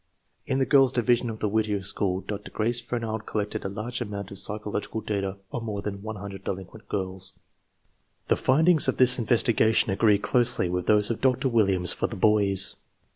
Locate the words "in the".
0.47-0.65